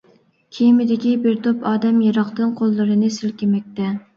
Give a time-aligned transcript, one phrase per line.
[0.59, 3.93] كېمىدىكى بىر توپ ئادەم يىراقتىن قوللىرىنى سىلكىمەكتە.